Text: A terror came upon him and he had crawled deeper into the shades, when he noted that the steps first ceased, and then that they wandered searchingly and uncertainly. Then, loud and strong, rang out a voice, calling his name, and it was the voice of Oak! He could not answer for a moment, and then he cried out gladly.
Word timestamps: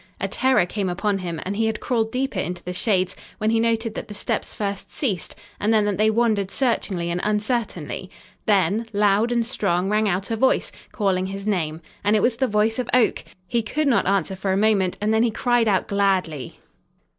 A 0.19 0.27
terror 0.27 0.65
came 0.65 0.89
upon 0.89 1.19
him 1.19 1.39
and 1.45 1.55
he 1.55 1.67
had 1.67 1.79
crawled 1.79 2.11
deeper 2.11 2.39
into 2.39 2.63
the 2.63 2.73
shades, 2.73 3.15
when 3.37 3.51
he 3.51 3.59
noted 3.59 3.93
that 3.93 4.07
the 4.07 4.15
steps 4.15 4.55
first 4.55 4.91
ceased, 4.91 5.35
and 5.59 5.71
then 5.71 5.85
that 5.85 5.99
they 5.99 6.09
wandered 6.09 6.49
searchingly 6.49 7.11
and 7.11 7.21
uncertainly. 7.23 8.09
Then, 8.47 8.87
loud 8.93 9.31
and 9.31 9.45
strong, 9.45 9.89
rang 9.91 10.09
out 10.09 10.31
a 10.31 10.35
voice, 10.35 10.71
calling 10.91 11.27
his 11.27 11.45
name, 11.45 11.81
and 12.03 12.15
it 12.15 12.23
was 12.23 12.37
the 12.37 12.47
voice 12.47 12.79
of 12.79 12.89
Oak! 12.95 13.23
He 13.47 13.61
could 13.61 13.87
not 13.87 14.07
answer 14.07 14.35
for 14.35 14.51
a 14.51 14.57
moment, 14.57 14.97
and 14.99 15.13
then 15.13 15.21
he 15.21 15.29
cried 15.29 15.67
out 15.67 15.87
gladly. 15.87 16.57